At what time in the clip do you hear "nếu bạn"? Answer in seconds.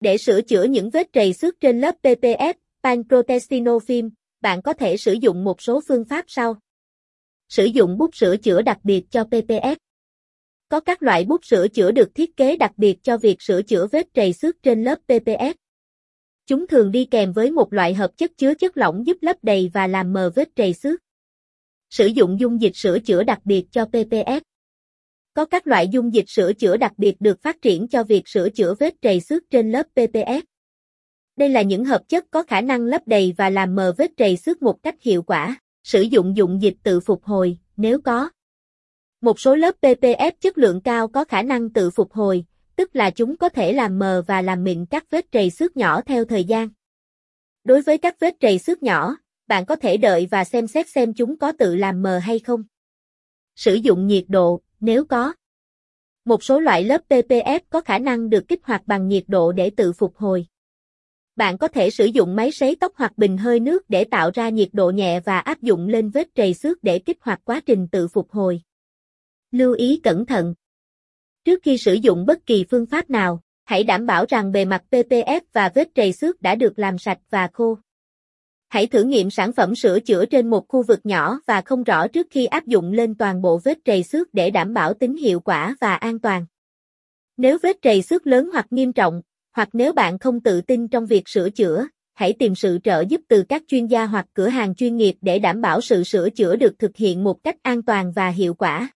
89.72-90.18